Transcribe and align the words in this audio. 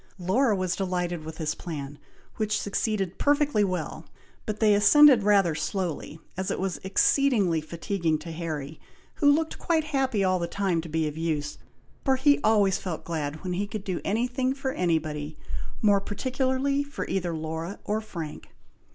Laura 0.17 0.55
was 0.55 0.75
delighted 0.75 1.23
with 1.23 1.35
this 1.35 1.53
plan, 1.53 1.99
which 2.37 2.59
succeeded 2.59 3.19
perfectly 3.19 3.63
well, 3.63 4.07
but 4.47 4.59
they 4.59 4.73
ascended 4.73 5.21
rather 5.21 5.53
slowly, 5.53 6.19
as 6.35 6.49
it 6.49 6.59
was 6.59 6.79
exceedingly 6.83 7.61
fatiguing 7.61 8.17
to 8.17 8.31
Harry, 8.31 8.79
who 9.17 9.31
looked 9.31 9.59
quite 9.59 9.83
happy 9.83 10.23
all 10.23 10.39
the 10.39 10.47
time 10.47 10.81
to 10.81 10.89
be 10.89 11.07
of 11.07 11.19
use, 11.19 11.59
for 12.03 12.15
he 12.15 12.39
always 12.43 12.79
felt 12.79 13.05
glad 13.05 13.43
when 13.43 13.53
he 13.53 13.67
could 13.67 13.83
do 13.83 14.01
any 14.03 14.25
thing 14.25 14.55
for 14.55 14.71
anybody, 14.71 15.37
more 15.83 16.01
particularly 16.01 16.83
for 16.83 17.05
either 17.07 17.35
Laura 17.35 17.77
or 17.83 18.01
Frank. 18.01 18.49